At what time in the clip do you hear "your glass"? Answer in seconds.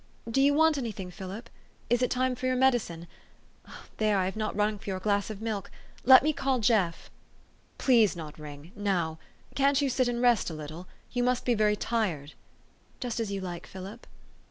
4.89-5.29